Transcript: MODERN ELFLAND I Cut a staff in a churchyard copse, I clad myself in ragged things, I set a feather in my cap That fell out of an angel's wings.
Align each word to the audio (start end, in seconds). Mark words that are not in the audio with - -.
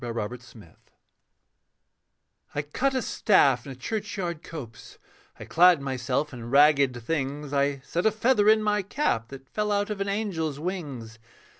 MODERN 0.03 0.31
ELFLAND 0.39 0.75
I 2.55 2.63
Cut 2.63 2.95
a 2.95 3.03
staff 3.03 3.67
in 3.67 3.71
a 3.71 3.75
churchyard 3.75 4.41
copse, 4.41 4.97
I 5.39 5.45
clad 5.45 5.79
myself 5.79 6.33
in 6.33 6.49
ragged 6.49 6.99
things, 7.03 7.53
I 7.53 7.81
set 7.85 8.07
a 8.07 8.11
feather 8.11 8.49
in 8.49 8.63
my 8.63 8.81
cap 8.81 9.27
That 9.27 9.47
fell 9.47 9.71
out 9.71 9.91
of 9.91 10.01
an 10.01 10.09
angel's 10.09 10.59
wings. 10.59 11.19